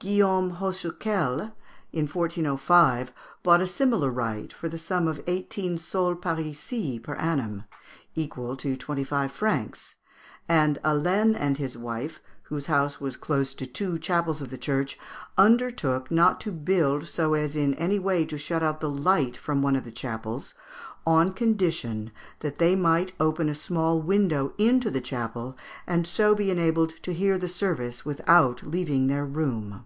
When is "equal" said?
8.14-8.56